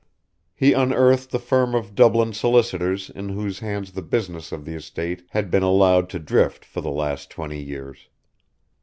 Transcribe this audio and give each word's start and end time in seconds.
He 0.55 0.73
unearthed 0.73 1.29
the 1.29 1.37
firm 1.37 1.75
of 1.75 1.93
Dublin 1.93 2.33
solicitors 2.33 3.11
in 3.11 3.29
whose 3.29 3.59
hands 3.59 3.91
the 3.91 4.01
business 4.01 4.51
of 4.51 4.65
the 4.65 4.73
estate 4.73 5.21
had 5.29 5.51
been 5.51 5.61
allowed 5.61 6.09
to 6.09 6.17
drift 6.17 6.65
for 6.65 6.81
the 6.81 6.89
last 6.89 7.29
twenty 7.29 7.61
years. 7.61 8.09